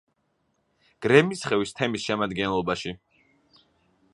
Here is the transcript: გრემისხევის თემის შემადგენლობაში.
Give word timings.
გრემისხევის 1.05 1.75
თემის 1.81 2.07
შემადგენლობაში. 2.09 2.95